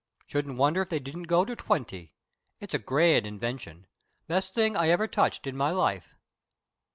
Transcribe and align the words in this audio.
Shouldn't 0.25 0.57
wonder 0.57 0.81
if 0.81 0.89
they 0.89 0.97
didn't 0.97 1.27
go 1.29 1.45
to 1.45 1.55
twenty. 1.55 2.11
It's 2.59 2.73
a 2.73 2.79
grand 2.79 3.27
invention. 3.27 3.85
Best 4.25 4.55
thing 4.55 4.75
I 4.75 4.89
ever 4.89 5.07
touched 5.07 5.45
in 5.45 5.55
my 5.55 5.69
life." 5.69 6.15